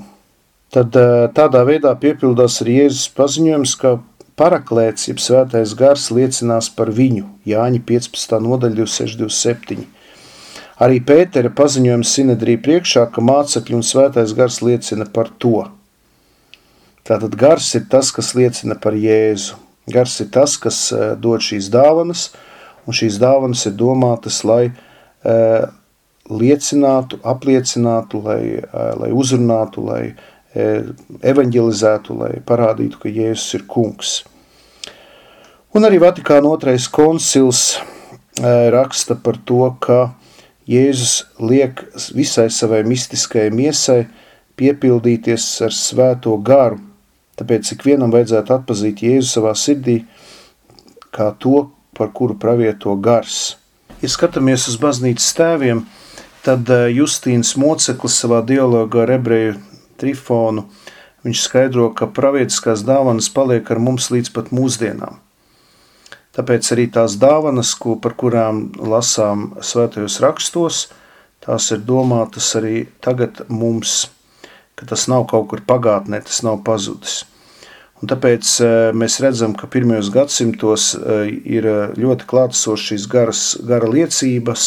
Tad 0.75 0.93
tādā 1.39 1.63
veidā 1.65 1.95
piepildās 1.97 2.59
arī 2.61 2.83
Jēzus 2.83 3.09
paziņojums, 3.17 3.77
ka 3.81 3.95
paraklēts, 4.37 5.09
jeb 5.11 5.21
svētais 5.23 5.75
gars 5.79 6.11
liecinās 6.13 6.69
par 6.77 6.93
viņu, 6.95 7.27
Jāņa 7.49 7.83
15. 7.89 8.41
nodaļa 8.45 8.83
2627. 8.83 9.87
Arī 10.77 11.01
Pētera 11.01 11.49
paziņojums 11.57 12.11
Sinedrī 12.13 12.59
priekšā, 12.61 13.07
ka 13.13 13.25
mācekļi 13.25 13.79
un 13.79 13.85
svētais 13.87 14.35
gars 14.37 14.61
liecina 14.61 15.07
par 15.09 15.31
to. 15.41 15.65
Tātad 17.07 17.37
gars 17.39 17.71
ir 17.79 17.87
tas, 17.89 18.11
kas 18.13 18.35
liecina 18.37 18.77
par 18.77 18.97
Jēzu. 18.99 19.57
Gars 19.89 20.19
ir 20.21 20.29
tas, 20.35 20.59
kas 20.61 20.81
eh, 20.93 21.15
dod 21.17 21.45
šīs 21.47 21.71
dāvanas, 21.73 22.29
un 22.87 22.97
šīs 22.99 23.17
dāvanas 23.23 23.65
ir 23.67 23.75
domātas, 23.79 24.41
lai 24.47 24.69
uh, 24.71 25.67
liecinātu, 26.31 27.19
apliecinātu, 27.27 28.21
lai, 28.23 28.41
uh, 28.63 28.93
lai 29.01 29.09
uzrunātu, 29.11 29.83
lai 29.87 30.03
evanģelizētu, 30.57 32.17
lai 32.21 32.33
parādītu, 32.47 33.03
ka 33.03 33.13
Jēzus 33.13 33.59
ir 33.59 33.67
kungs. 33.69 34.17
Un 35.77 35.85
arī 35.85 36.01
Vatikāna 36.01 36.49
otrais 36.49 36.89
koncils 36.89 37.77
raksta 38.73 39.19
par 39.21 39.37
to, 39.45 39.69
ka 39.81 40.15
Jēzus 40.69 41.27
liek 41.41 41.85
visai 42.17 42.49
savai 42.51 42.83
mistiskajai 42.89 43.53
miesai 43.53 44.01
piepildīties 44.57 45.51
ar 45.67 45.75
svēto 45.77 46.37
garu, 46.41 46.81
Tāpēc 47.37 47.75
ikvienam 47.75 48.13
vajadzētu 48.15 48.55
atpazīt 48.55 49.03
Jēzu 49.05 49.29
savā 49.29 49.53
sirdī 49.59 49.99
kā 51.13 51.29
to, 51.41 51.69
par 51.97 52.11
kuru 52.17 52.37
pravieto 52.41 52.95
gars. 53.01 53.57
Ja 54.01 54.09
skatāmies 54.13 54.67
uz 54.71 54.77
baznīcas 54.81 55.29
tēviem, 55.37 55.83
tad 56.45 56.69
eh, 56.73 56.89
Justīns 56.97 57.55
Moceklis 57.61 58.17
savā 58.23 58.43
dialogā 58.45 59.05
ar 59.05 59.15
ebreju 59.19 59.55
Trifonu 60.01 60.67
viņš 61.27 61.43
skaidro, 61.43 61.91
ka 61.97 62.07
pravietiskās 62.07 62.85
dāvanas 62.87 63.31
paliek 63.35 63.71
ar 63.71 63.83
mums 63.83 64.11
līdz 64.15 64.33
pat 64.35 64.53
mūsdienām. 64.55 65.21
Tāpēc 66.37 66.69
arī 66.75 66.91
tās 66.93 67.17
dāvanas, 67.19 67.73
ko, 67.81 67.97
par 67.97 68.13
kurām 68.21 68.69
lasām 68.77 69.55
svētajos 69.65 70.21
rakstos, 70.23 70.83
tās 71.43 71.71
ir 71.73 71.81
domātas 71.89 72.53
arī 72.61 72.85
tagad 73.01 73.47
mums 73.49 74.05
ka 74.77 74.87
tas 74.87 75.07
nav 75.09 75.25
kaut 75.31 75.49
kur 75.51 75.65
pagātnē, 75.65 76.21
tas 76.25 76.43
nav 76.45 76.61
pazudis. 76.67 77.25
Un 77.97 78.11
tāpēc 78.11 78.51
e, 78.61 78.69
mēs 78.93 79.17
redzam, 79.25 79.55
ka 79.57 79.69
pirmajos 79.73 80.11
gadsimtos 80.13 80.91
e, 80.99 81.17
ir 81.57 81.65
e, 81.65 81.77
ļoti 81.97 82.29
klātesošas 82.29 82.91
šīs 82.91 83.07
garas, 83.09 83.45
gara 83.65 83.89
liecības, 83.89 84.67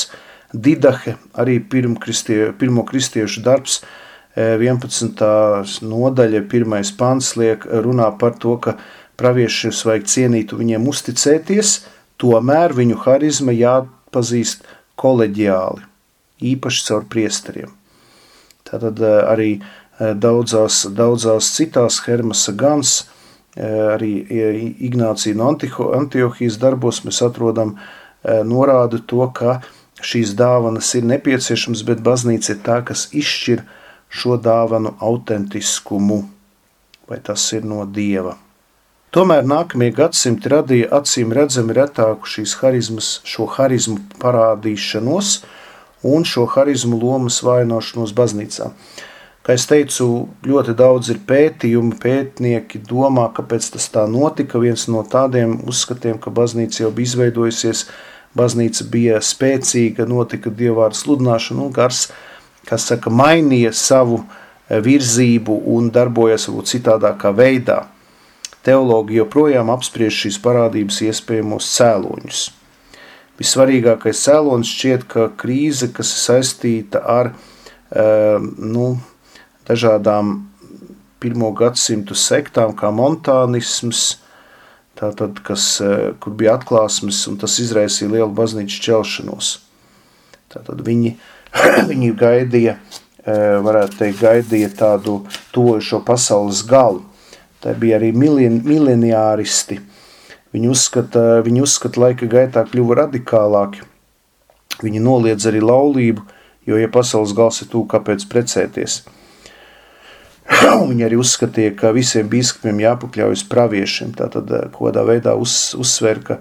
didahe, 0.50 1.14
arī 1.38 1.60
pirmo 1.62 2.86
kristiešu 2.90 3.46
darbs, 3.46 3.84
11. 4.40 5.84
nodaļa, 5.84 6.44
pirmais 6.52 6.92
pants 6.96 7.34
liek 7.40 7.66
runā 7.68 8.08
par 8.20 8.38
to, 8.40 8.56
ka 8.64 8.78
praviešus 9.20 9.84
vajag 9.88 10.08
cienīt 10.08 10.54
un 10.54 10.64
viņiem 10.64 10.88
uzticēties, 10.88 11.74
tomēr 12.22 12.76
viņu 12.78 13.02
harizma 13.04 13.56
jāpazīst 13.56 14.64
koleģiāli, 15.00 15.84
īpaši 16.54 16.88
caur 16.88 17.04
priesteriem. 17.12 17.76
Tātad 18.70 19.02
arī 19.04 19.58
Eh, 20.00 20.14
daudzās, 20.16 20.86
daudzās 20.96 21.50
citās 21.58 22.00
Hermasa 22.06 22.54
Gans, 22.56 23.04
eh, 23.56 23.64
arī 23.96 24.14
Ignācija 24.80 25.36
no 25.36 25.50
Antiohijas 25.52 26.58
darbos 26.58 27.02
mēs 27.04 27.20
atrodam 27.26 27.76
eh, 27.76 28.40
norādu 28.48 29.02
to, 29.06 29.28
ka 29.36 29.60
šīs 30.00 30.32
dāvanas 30.40 30.94
ir 30.96 31.04
nepieciešams, 31.04 31.84
bet 31.84 32.00
baznīca 32.00 32.56
ir 32.56 32.62
tā, 32.64 32.80
kas 32.86 33.10
izšķir 33.12 33.66
šo 34.10 34.38
dāvanu 34.42 34.96
autentiskumu, 35.00 36.24
vai 37.10 37.20
tas 37.24 37.46
ir 37.54 37.66
no 37.66 37.86
Dieva. 37.86 38.36
Tomēr 39.10 39.46
nākamie 39.50 39.90
gadsimti 39.98 40.52
radīja 40.54 40.92
acīm 41.00 41.32
redzami 41.34 41.74
retāku 41.74 42.30
šīs 42.30 42.60
harizmas, 42.60 43.08
šo 43.26 43.48
harizmu 43.56 43.98
parādīšanos 44.22 45.40
un 46.06 46.26
šo 46.30 46.46
harizmu 46.54 47.00
lomas 47.02 47.40
vainošanos 47.42 48.14
baznīcā. 48.18 48.70
Kā 49.42 49.56
es 49.58 49.66
teicu, 49.66 50.28
ļoti 50.46 50.76
daudz 50.78 51.10
ir 51.10 51.24
pētījumu, 51.26 51.96
pētnieki 52.04 52.84
domā, 52.86 53.32
kāpēc 53.34 53.72
tas 53.74 53.88
tā 53.90 54.04
notika. 54.06 54.62
Viens 54.62 54.86
no 54.94 55.02
tādiem 55.02 55.56
uzskatiem, 55.66 56.20
ka 56.22 56.30
baznīca 56.30 56.84
jau 56.84 56.92
bija 56.94 57.10
izveidojusies, 57.10 57.86
baznīca 58.38 58.86
bija 58.94 59.22
spēcīga, 59.26 60.06
notika 60.06 60.54
dievvvārdu 60.54 61.02
sludināšana 61.02 61.66
un 61.66 61.74
gars, 61.74 62.12
kas 62.70 62.86
saka, 62.92 63.12
mainīja 63.12 63.74
savu 63.76 64.22
e, 64.22 64.80
virzību 64.86 65.56
un 65.74 65.90
darbojas 65.94 66.48
varbūt 66.50 66.72
citādākā 66.76 67.34
veidā. 67.36 67.82
Teologi 68.66 69.18
joprojām 69.18 69.72
apspriež 69.74 70.24
šīs 70.26 70.40
parādības 70.44 71.02
iespējamos 71.08 71.70
cēloņus. 71.78 72.44
Vissvarīgākais 73.40 74.26
cēlonis 74.28 74.74
šķiet, 74.76 75.08
ka 75.10 75.30
krīze, 75.40 75.88
kas 75.96 76.12
ir 76.12 76.24
saistīta 76.26 77.00
ar 77.08 77.32
uh, 77.32 78.44
nu, 78.44 78.98
dažādām 79.70 80.50
pirmo 81.20 81.52
gadsimtu 81.56 82.16
sektām, 82.18 82.74
kā 82.76 82.92
montānisms, 82.96 84.20
tātad, 85.00 85.40
kas, 85.44 85.80
eh, 85.82 86.12
kur 86.20 86.34
bija 86.36 86.58
atklāsmes, 86.58 87.22
un 87.28 87.38
tas 87.40 87.60
izraisīja 87.60 88.12
lielu 88.12 88.32
baznīcu 88.36 88.80
šķelšanos. 88.80 89.52
Tātad 90.52 90.84
viņi, 90.84 91.16
viņi 91.90 92.14
gaidīja, 92.20 92.78
eh, 93.26 93.58
varētu 93.66 94.00
teikt, 94.02 94.24
gaidīja 94.24 94.72
tādu 94.80 95.20
tojušo 95.56 96.02
pasaules 96.08 96.64
galu. 96.68 97.04
Tā 97.60 97.76
bija 97.76 98.00
arī 98.00 98.14
mileniāristi. 98.16 99.80
Viņi 100.56 100.70
uzskata, 100.72 101.44
viņi 101.46 101.62
uzskata 101.62 102.06
laika 102.06 102.30
gaitā 102.30 102.64
kļuva 102.66 103.04
radikālāki. 103.04 103.84
Viņi 104.80 105.02
noliedz 105.04 105.46
arī 105.50 105.60
laulību, 105.62 106.24
jo, 106.70 106.78
ja 106.80 106.88
pasaules 106.90 107.36
gals 107.36 107.60
ir 107.62 107.70
tū, 107.74 107.84
kāpēc 107.90 108.24
precēties– 108.32 109.02
Viņi 110.90 111.06
arī 111.06 111.20
uzskatīja, 111.20 111.76
ka 111.78 111.92
visiem 111.96 112.30
biskupiem 112.30 112.82
jāpakļaujas 112.82 113.46
praviešiem. 113.52 114.16
Tātad, 114.18 114.50
eh, 114.52 114.66
kādā 114.74 115.06
veidā 115.06 115.36
uz, 115.38 115.76
uzsver, 115.78 116.24
ka 116.26 116.40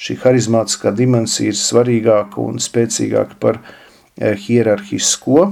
šī 0.00 0.16
harizmātiskā 0.22 0.94
dimensija 0.96 1.52
ir 1.52 1.58
svarīgāka 1.58 2.40
un 2.40 2.60
spēcīgāka 2.62 3.36
par 3.40 3.60
hierarhisko. 4.20 5.50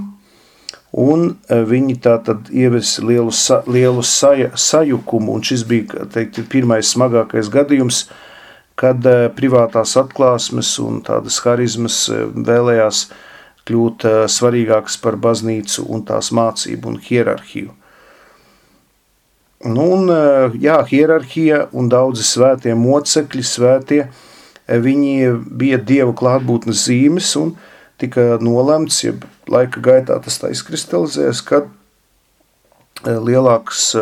Un 0.99 1.35
viņi 1.49 1.99
tā 2.01 2.15
tad 2.25 2.49
ievesa 2.49 3.05
lielu, 3.05 3.33
sa, 3.35 3.61
lielu 3.69 4.03
saja, 4.03 4.55
sajukumu, 4.57 5.35
un 5.37 5.45
šis 5.45 5.67
bija 5.69 6.07
teikt, 6.09 6.41
pirmais 6.49 6.89
smagākais 6.95 7.51
gadījums, 7.53 8.07
kad 8.79 9.05
privātās 9.37 9.97
atklāsmes 10.01 10.71
un 10.81 11.03
tādas 11.05 11.41
harizmas 11.45 12.07
vēlējās 12.09 13.09
kļūt 13.69 14.07
svarīgākas 14.33 14.97
par 15.03 15.19
baznīcu 15.21 15.85
un 15.93 16.07
tās 16.09 16.33
mācību 16.33 16.95
un 16.95 16.97
hierarhiju. 17.05 17.75
Nu, 19.67 19.85
un, 19.97 20.11
jā, 20.63 20.79
hierarhija 20.87 21.65
un 21.75 21.89
daudzi 21.91 22.25
svētie 22.25 22.77
mocekļi, 22.79 23.43
svētie, 23.45 24.05
viņi 24.69 25.33
bija 25.59 25.81
dievu 25.83 26.15
klātbūtnes 26.17 26.85
zīmes 26.87 27.33
un 27.41 27.57
tika 27.99 28.38
nolemts, 28.43 29.02
ja 29.05 29.12
laika 29.50 29.83
gaitā 29.83 30.19
tas 30.23 30.38
tā 30.40 30.52
izkristalizējas, 30.55 31.43
kad 31.47 31.69
lielāks 33.07 33.93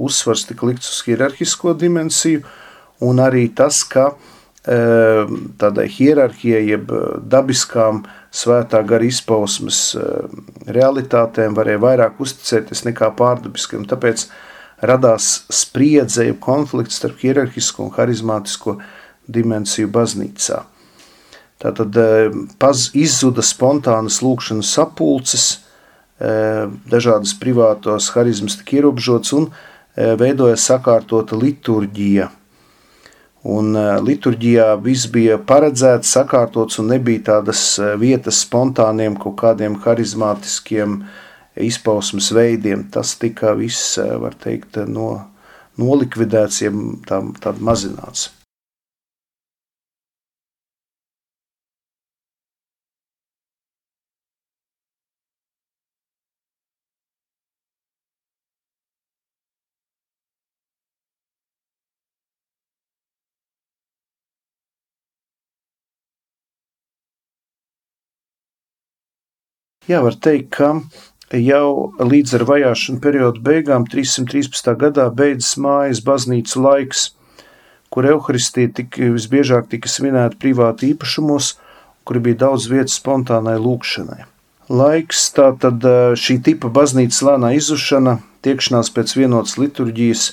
uzsvars 0.00 0.46
tika 0.48 0.68
likts 0.68 0.88
uz 0.92 1.02
hierarhisko 1.08 1.74
dimensiju 1.76 2.44
un 3.04 3.20
arī 3.20 3.48
tas, 3.52 3.82
ka 3.84 4.14
tādai 4.66 5.86
hierarhijai, 5.92 6.64
jeb 6.72 6.90
dabiskām 7.30 8.02
svētā 8.34 8.80
gara 8.88 9.06
izpausmes 9.06 9.80
realitātēm 10.66 11.54
varēja 11.54 11.82
vairāk 11.84 12.20
uzticēties 12.24 12.82
nekā 12.88 13.12
pārdabiskam. 13.18 13.84
Tāpēc 13.86 14.26
radās 14.82 15.44
spriedze, 15.52 16.26
konflikts 16.42 16.98
starp 16.98 17.22
hierarhisko 17.22 17.86
un 17.86 17.94
harizmātisko 17.94 18.78
dimensiju 19.30 19.88
baznīcā. 19.92 20.64
Tātad 21.62 21.96
eh, 21.96 22.34
paz, 22.60 22.90
izzuda 22.92 23.44
spontānas 23.44 24.20
lūkšanas 24.24 24.72
sapulces, 24.76 25.46
eh, 26.20 26.66
dažādas 26.92 27.32
privātos 27.40 28.10
harizmas 28.12 28.58
tika 28.60 28.76
ierobežotas 28.80 29.32
un 29.38 29.48
eh, 29.48 30.12
veidoja 30.20 30.58
sakārtota 30.60 31.38
liturģija. 31.40 32.28
Un 33.46 33.76
liturģijā 34.02 34.72
viss 34.82 35.06
bija 35.14 35.36
paredzēts, 35.38 36.10
sakārtots 36.16 36.80
un 36.82 36.88
nebija 36.90 37.22
tādas 37.28 37.60
vietas 37.94 38.40
spontāniem 38.42 39.14
kaut 39.22 39.36
kādiem 39.38 39.76
harizmātiskiem 39.84 40.96
izpausmes 41.54 42.32
veidiem, 42.34 42.88
tas 42.90 43.14
tika 43.22 43.54
viss, 43.54 44.00
var 44.02 44.34
teikt, 44.42 44.80
no, 44.90 45.12
nolikvidēts, 45.78 46.64
jeb 46.66 46.82
tā, 47.06 47.22
tā 47.38 47.54
mazināts. 47.62 48.32
Jā, 69.86 70.00
var 70.02 70.16
teikt, 70.18 70.56
ka 70.56 70.72
jau 71.38 71.92
līdz 72.02 72.32
ar 72.40 72.44
vajāšanu 72.48 72.98
periodu 73.04 73.38
beigām 73.38 73.84
313. 73.86 74.72
gadā 74.80 75.04
beidzas 75.14 75.52
mājas 75.62 76.00
baznīcu 76.02 76.62
laiks, 76.64 77.02
kur 77.94 78.08
evaharistija 78.10 78.72
tika, 78.74 79.12
visbiežāk 79.14 79.68
tika 79.70 79.86
svinēta 79.86 80.40
privāti 80.42 80.90
īpašumos, 80.90 81.52
kur 82.02 82.18
bija 82.24 82.40
daudz 82.40 82.66
vietas 82.66 82.96
spontānai 82.98 83.54
lūkšanai. 83.62 84.24
Laiks, 84.74 85.28
tātad 85.36 85.86
šī 86.18 86.40
tipa 86.48 86.66
baznīcas 86.74 87.22
lēnā 87.28 87.52
izušana, 87.54 88.16
tiekšanās 88.42 88.90
pēc 88.96 89.14
vienotas 89.20 89.54
liturģijas 89.62 90.32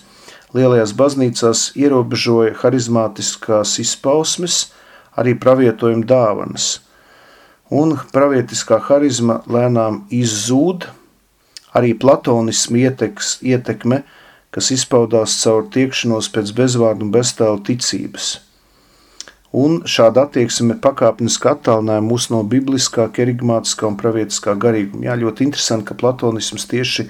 lielajās 0.57 0.95
baznīcās 0.97 1.61
ierobežoja 1.77 2.57
harizmātiskās 2.63 3.75
izpausmes, 3.85 4.63
arī 5.13 5.37
pravietojuma 5.37 6.09
dāvanas– 6.09 6.71
un 7.73 7.95
pravietiskā 8.13 8.77
harizma 8.87 9.39
lēnām 9.49 10.03
izzūd, 10.13 10.87
arī 11.73 11.93
platonismu 11.97 12.83
ieteks, 12.85 13.39
ietekme, 13.41 14.03
kas 14.53 14.69
izpaudās 14.75 15.39
caur 15.41 15.65
tiekšanos 15.73 16.29
pēc 16.33 16.53
bezvārdu 16.57 17.07
un 17.07 17.13
beztēlu 17.13 17.63
ticības. 17.65 18.35
Un 19.53 19.83
šāda 19.89 20.25
attieksme 20.27 20.79
pakāpeniski 20.81 21.49
attālināja 21.51 22.01
mūs 22.05 22.29
no 22.33 22.41
bibliskā, 22.49 23.05
kerigmātiskā 23.13 23.85
un 23.89 23.97
pravietiskā 23.99 24.55
garīguma. 24.57 25.07
Jā, 25.09 25.17
ļoti 25.21 25.45
interesanti, 25.45 25.89
ka 25.89 25.97
platonisms 25.97 26.65
tieši 26.69 27.05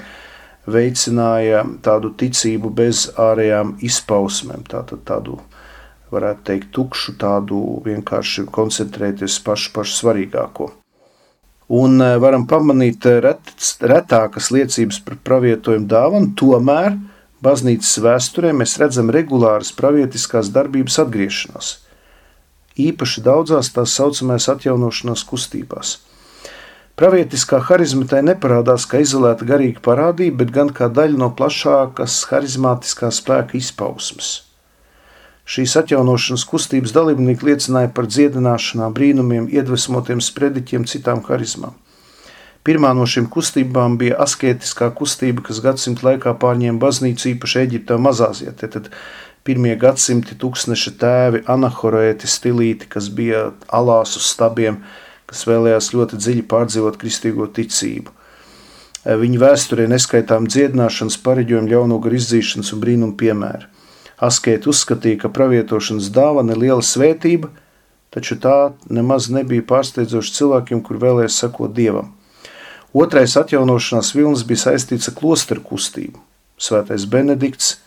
veicināja 0.68 1.64
tādu 1.84 2.12
ticību 2.20 2.72
bez 2.76 3.06
ārējām 3.20 3.78
izpausmēm, 3.84 4.68
tātad 4.72 5.04
tādu 5.08 5.40
varētu 6.14 6.46
teikt, 6.50 6.70
tukšu, 6.76 7.18
tādu 7.20 7.60
vienkārši 7.86 8.46
koncentrēties 8.54 9.40
pašu, 9.46 9.74
pašu 9.76 10.00
svarīgāko. 10.00 10.70
Un 11.74 12.02
e, 12.04 12.10
varam 12.22 12.46
pamanīt 12.50 13.06
e, 13.08 13.18
ret, 13.24 13.54
retākas 13.82 14.52
liecības 14.54 15.00
par 15.06 15.18
pravietojumu 15.26 15.90
dāvanu, 15.90 16.34
tomēr 16.40 16.98
baznīcas 17.44 17.98
vēsturē 18.04 18.54
mēs 18.56 18.78
redzam 18.82 19.12
regulāras 19.14 19.74
pravietiskās 19.76 20.52
darbības 20.54 21.00
atgriešanos, 21.04 21.74
īpaši 22.80 23.24
daudzās 23.26 23.72
tās 23.76 23.96
saucamās 23.98 24.50
atjaunošanās 24.54 25.26
kustībās. 25.30 25.98
Pravietiskā 27.00 27.58
harizma 27.66 28.06
tai 28.06 28.20
neparādās 28.22 28.84
kā 28.86 29.00
izolēta 29.02 29.48
garīga 29.50 29.82
parādība, 29.82 30.44
bet 30.44 30.52
gan 30.54 30.70
kā 30.78 30.92
daļa 30.94 31.18
no 31.18 31.32
plašākas 31.34 32.20
harizmātiskā 32.30 33.10
spēka 33.10 33.58
izpausmes. 33.58 34.36
Šīs 35.44 35.76
atjaunošanas 35.76 36.46
kustības 36.48 36.94
dalībnieki 36.96 37.50
liecināja 37.50 37.90
par 37.92 38.08
dziedināšanām, 38.08 38.94
brīnumiem, 38.96 39.50
iedvesmotiem 39.52 40.24
sprediķiem, 40.24 40.86
citām 40.88 41.20
harizmām. 41.28 41.76
Pirmā 42.64 42.94
no 42.96 43.04
šīm 43.04 43.26
kustībām 43.28 43.98
bija 44.00 44.22
asketiskā 44.24 44.88
kustība, 44.96 45.44
kas 45.44 45.60
gadsimta 45.66 46.08
laikā 46.08 46.32
pārņēma 46.40 46.80
baznīcu 46.80 47.34
īpaši 47.34 47.60
Eģiptē 47.66 47.98
Mazāzijā. 48.00 48.54
Tad 48.56 48.88
pirmie 49.44 49.76
gadsimti 49.76 50.38
tūkstneša 50.40 50.94
tēvi, 51.02 51.44
anahorēti, 51.52 52.30
stilīti, 52.32 52.88
kas 52.88 53.12
bija 53.12 53.50
alās 53.68 54.16
uz 54.16 54.32
stabiem, 54.32 54.80
kas 55.28 55.44
vēlējās 55.50 55.92
ļoti 55.92 56.22
dziļi 56.24 56.48
pārdzīvot 56.56 57.02
kristīgo 57.04 57.50
ticību. 57.52 58.16
Viņa 59.04 59.44
vēsturē 59.44 59.90
neskaitām 59.92 60.48
dziedināšanas, 60.48 61.20
pareģojumu, 61.26 61.68
ļauno 61.68 62.00
garu 62.00 62.16
izdzīšanas 62.16 62.72
un 62.72 62.84
brīnumu 62.86 63.20
piemēru. 63.20 63.73
Askēti 64.22 64.70
uzskatīja, 64.70 65.24
ka 65.24 65.32
pravietošanas 65.34 66.12
dāvana 66.14 66.54
ir 66.54 66.62
liela 66.66 66.84
svētība, 66.86 67.50
taču 68.14 68.38
tā 68.38 68.74
nemaz 68.94 69.30
nebija 69.34 69.66
pārsteidzoša 69.66 70.36
cilvēkiem, 70.38 70.84
kur 70.86 71.00
vēlēs 71.02 71.40
sekot 71.42 71.74
dievam. 71.74 72.12
Otrais 72.94 73.34
atjaunošanās 73.40 74.14
vilnis 74.14 74.44
bija 74.46 74.68
saistīts 74.68 75.10
ar 75.10 75.18
klosteru 75.18 75.64
kustību. 75.66 76.22
Svētais 76.62 77.08
Benedikts, 77.10 77.80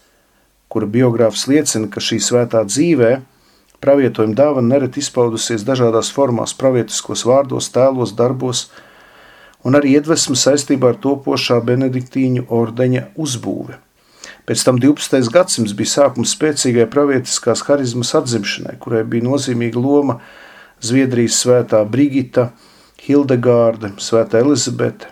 kura 0.69 0.89
biogrāfs 0.91 1.47
liecina, 1.47 1.87
ka 1.87 2.03
šī 2.03 2.19
svētā 2.19 2.65
dzīvē 2.67 3.13
pravietojuma 3.81 4.35
dāvana 4.35 4.75
nereti 4.75 4.99
izpaudusies 5.05 5.63
dažādās 5.63 6.11
formās, 6.11 6.57
pravietiskos 6.59 7.23
vārdos, 7.29 7.71
tēlos, 7.71 8.17
darbos, 8.19 8.67
un 9.63 9.79
arī 9.79 9.95
iedvesma 10.01 10.35
saistībā 10.35 10.91
ar 10.95 11.01
topošā 11.03 11.61
benediktīņu 11.71 12.49
ordeņa 12.51 13.11
uzbūvi. 13.15 13.79
Pēc 14.47 14.63
tam 14.63 14.77
12. 14.79 15.27
gadsimts 15.35 15.75
bija 15.75 15.91
sākums 15.91 16.37
spēcīgai 16.37 16.85
pravietiskās 16.91 17.65
harizmas 17.67 18.13
atzimšanai, 18.15 18.77
kurai 18.79 19.03
bija 19.03 19.27
nozīmīga 19.27 19.83
loma 19.83 20.21
Zviedrijas 20.87 21.41
svētā 21.43 21.81
Brigita, 21.91 22.53
Hildegārde, 23.03 23.97
svētā 23.99 24.45
Elizabete, 24.45 25.11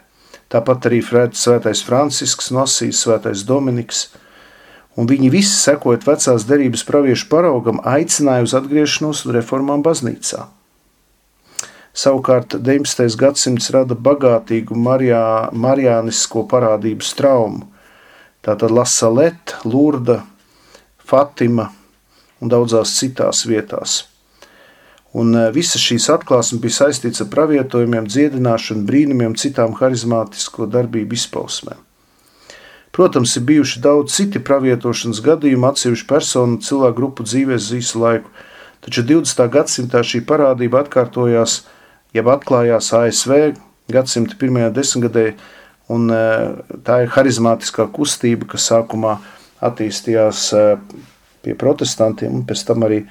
tāpat 0.54 0.86
arī 0.86 1.00
svētais 1.02 1.82
Francisks, 1.82 2.52
Nosijas, 2.54 3.02
svētais 3.02 3.42
Dominiks, 3.48 4.06
un 4.94 5.10
viņi 5.10 5.32
visi, 5.34 5.56
sekojot 5.58 6.06
vecās 6.06 6.46
derības 6.46 6.86
praviešu 6.86 7.26
paraugam, 7.32 7.82
aicināja 7.82 8.46
uz 8.46 8.54
atgriešanos 8.54 9.24
un 9.26 9.34
reformām 9.34 9.82
baznīcā. 9.82 10.46
Savukārt 11.94 12.54
19. 12.58 13.18
gadsimts 13.18 13.70
rada 13.74 13.98
bagātīgu 13.98 14.78
marijā, 14.78 15.50
marijānisko 15.54 16.46
parādību 16.50 17.14
traumu, 17.18 17.73
Tātad 18.44 18.72
Lasaleta, 18.74 19.62
Lurda, 19.64 20.20
Fatima 21.00 21.70
un 22.40 22.50
daudzās 22.52 22.92
citās 22.98 23.44
vietās. 23.48 24.02
Un 25.14 25.30
e, 25.38 25.46
visas 25.54 25.80
šīs 25.80 26.10
atklāsmes 26.12 26.60
bija 26.60 26.76
saistītas 26.82 27.22
ar 27.24 27.30
pravietojumiem, 27.32 28.08
dziedināšanu, 28.10 28.84
brīnumiem, 28.88 29.36
citām 29.38 29.76
harizmātisko 29.78 30.66
darbību 30.68 31.16
izpausmēm. 31.16 31.80
Protams, 32.94 33.32
ir 33.38 33.46
bijuši 33.48 33.80
daudz 33.82 34.14
citi 34.14 34.42
pravietošanas 34.44 35.22
gadījumi, 35.24 35.66
atsevišķu 35.70 36.10
personu 36.10 36.60
cilvēku 36.62 36.98
grupu 36.98 37.26
dzīvēs 37.26 37.72
visu 37.74 38.02
laiku. 38.02 38.30
Taču 38.84 39.02
20. 39.08 39.40
gadsimtā 39.50 40.02
šī 40.04 40.20
parādība 40.28 40.84
atkārtojās, 40.84 41.62
jeb 42.14 42.28
atklājās 42.30 42.92
ASV 42.94 43.54
gadsimta 43.90 44.36
pirmajā 44.40 44.70
desmitgadē, 44.76 45.26
un 45.92 46.08
e, 46.12 46.22
tā 46.86 47.02
ir 47.04 47.12
harizmātiskā 47.14 47.86
kustība, 47.92 48.48
kas 48.54 48.70
sākumā 48.70 49.18
attīstījās 49.64 50.46
e, 50.56 50.64
pie 51.44 51.54
protestantiem 51.60 52.40
un 52.40 52.48
pēc 52.48 52.64
tam 52.68 52.86
arī 52.86 53.04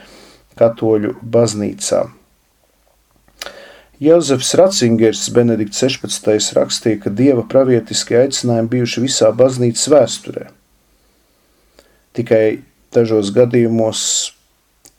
katoļu 0.60 1.16
baznīcā. 1.22 2.04
Jozefs 4.04 4.52
Ratzingers, 4.60 5.28
Benedikts 5.32 5.80
16. 5.80 6.56
rakstīja, 6.58 7.00
ka 7.06 7.12
dieva 7.14 7.46
pravietiskie 7.48 8.18
aicinājumi 8.20 8.72
bijuši 8.72 9.04
visā 9.06 9.30
baznīcas 9.38 9.86
vēsturē. 9.94 10.48
Tikai 12.18 12.46
dažos 12.94 13.32
gadījumos 13.34 14.02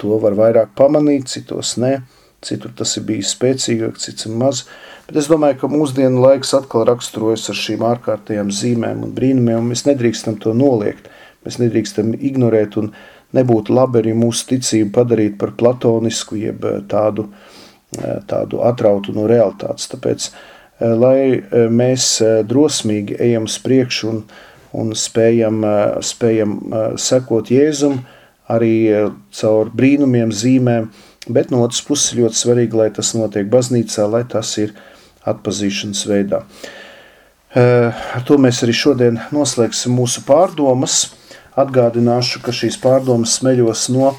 to 0.01 0.17
var 0.23 0.39
vairāk 0.39 0.73
pamanīt, 0.79 1.29
citos 1.31 1.75
ne, 1.83 1.99
citur 2.45 2.75
tas 2.77 2.95
ir 2.99 3.07
bijis 3.09 3.33
spēcīgāk, 3.37 3.99
cits 4.01 4.29
ir 4.29 4.37
maz. 4.41 4.65
Bet 5.09 5.19
es 5.21 5.29
domāju, 5.29 5.59
ka 5.63 5.73
mūsdienu 5.73 6.23
laiks 6.25 6.55
atkal 6.57 6.87
raksturojas 6.89 7.49
ar 7.53 7.59
šīm 7.61 7.85
ārkārtējām 7.89 8.53
zīmēm 8.55 9.03
un 9.05 9.17
brīnumiem, 9.17 9.61
un 9.61 9.73
mēs 9.73 9.85
nedrīkstam 9.89 10.39
to 10.45 10.55
noliegt. 10.57 11.11
Mēs 11.45 11.61
nedrīkstam 11.61 12.15
ignorēt 12.17 12.79
un 12.81 12.95
nebūtu 13.37 13.75
labi 13.75 14.01
arī 14.01 14.15
mūsu 14.17 14.49
ticību 14.55 14.95
padarīt 14.95 15.37
par 15.41 15.53
platonisku, 15.61 16.39
jeb 16.41 16.65
tādu 16.89 17.29
uh, 17.29 17.61
Eh, 17.95 18.19
tādu 18.27 18.59
atrautu 18.67 19.13
no 19.15 19.29
realitātes. 19.31 19.87
Tāpēc, 19.93 20.27
eh, 20.81 20.95
lai 20.99 21.19
eh, 21.39 21.69
mēs 21.71 22.19
drosmīgi 22.49 23.19
ejam 23.23 23.47
uz 23.47 23.59
priekšu 23.63 24.09
un, 24.11 24.23
un 24.75 24.91
spējam, 24.99 25.63
spējam 26.03 26.57
sekot 26.99 27.53
Jēzum 27.55 28.01
arī 28.51 28.75
caur 29.31 29.71
brīnumiem, 29.71 30.33
zīmēm, 30.35 30.89
bet 31.29 31.53
no 31.53 31.63
otras 31.65 31.83
puses 31.87 32.15
ļoti 32.19 32.41
svarīgi, 32.41 32.79
lai 32.79 32.91
tas 32.95 33.15
notiek 33.17 33.49
baznīcā, 33.51 34.07
lai 34.11 34.25
tas 34.29 34.55
ir 34.61 34.75
atpazīšanas 35.25 36.05
veidā. 36.11 36.45
Ar 37.55 38.25
to 38.27 38.37
mēs 38.43 38.65
arī 38.67 38.75
šodien 38.75 39.21
noslēgsim 39.33 39.95
mūsu 39.95 40.25
pārdomas. 40.27 41.15
Atgādināšu, 41.55 42.41
ka 42.43 42.51
šīs 42.51 42.81
pārdomas 42.83 43.37
smeļos 43.39 43.87
no 43.95 44.11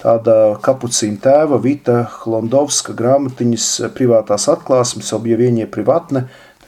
tāda 0.00 0.56
kapucīna 0.64 1.20
tēva 1.22 1.60
Vita 1.62 2.00
Hlondovska 2.22 2.96
grāmatiņas 2.98 3.66
privātās 3.94 4.48
atklāsmes, 4.50 5.12
objevieņie 5.14 5.68
privatne, 5.70 6.24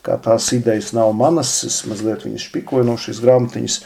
kā 0.06 0.18
tās 0.22 0.50
idejas 0.54 0.92
nav 0.96 1.12
manas, 1.16 1.56
es 1.66 1.80
mazliet 1.88 2.26
viņas 2.26 2.46
špikoju 2.48 2.86
no 2.86 2.96
šīs 3.00 3.22
grāmatiņas, 3.24 3.78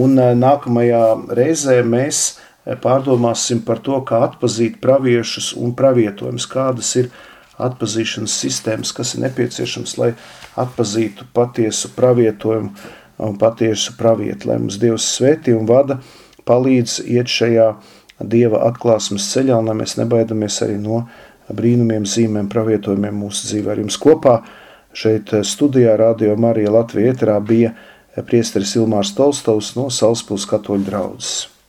un 0.00 0.18
e, 0.18 0.28
nākamajā 0.38 1.04
reizē 1.36 1.80
mēs 1.86 2.40
pārdomāsim 2.78 3.64
par 3.66 3.80
to, 3.82 3.98
kā 4.06 4.20
atpazīt 4.28 4.78
praviešus 4.82 5.52
un 5.58 5.74
pravietojumus, 5.74 6.46
kādas 6.50 6.94
ir 7.00 7.10
atpazīšanas 7.60 8.36
sistēmas, 8.44 8.92
kas 8.96 9.14
ir 9.14 9.24
nepieciešams, 9.26 9.96
lai 10.00 10.12
atpazītu 10.60 11.26
patiesu 11.34 11.90
pravietojumu 11.96 12.70
un 13.20 13.36
patiesu 13.40 13.96
pravieti, 13.98 14.48
lai 14.48 14.58
mums 14.62 14.78
Dievs 14.80 15.08
svētī 15.16 15.52
un 15.56 15.66
vada, 15.68 15.98
palīdz 16.48 17.00
iet 17.04 17.28
šajā 17.28 17.74
Dieva 18.20 18.62
atklāsmes 18.68 19.28
ceļā, 19.32 19.58
un 19.60 19.70
lai 19.70 19.76
mēs 19.80 19.96
nebaidamies 19.96 20.60
arī 20.64 20.76
no 20.80 21.04
brīnumiem, 21.50 22.06
zīmēm, 22.06 22.50
pravietojumiem 22.52 23.22
mūsu 23.24 23.48
dzīvē. 23.48 23.74
Ar 23.74 23.80
jums 23.82 23.96
kopā 24.00 24.40
šeit 24.96 25.32
studijā 25.46 25.96
Radio 26.00 26.36
Marija 26.40 26.72
Latvija 26.74 27.14
ieterā 27.14 27.38
bija 27.40 27.72
priesteris 28.26 28.76
Ilmārs 28.76 29.14
Tolstovs 29.16 29.74
no 29.78 29.88
Salspils 29.94 30.46
katoļu 30.50 30.86
draudzes. 30.86 31.59